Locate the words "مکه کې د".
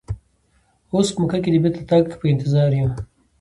1.21-1.55